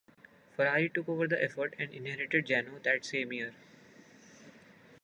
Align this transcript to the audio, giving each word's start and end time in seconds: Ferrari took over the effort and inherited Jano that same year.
Ferrari 0.55 0.89
took 0.89 1.07
over 1.07 1.27
the 1.27 1.43
effort 1.43 1.75
and 1.77 1.91
inherited 1.93 2.47
Jano 2.47 2.81
that 2.81 3.05
same 3.05 3.31
year. 3.31 3.53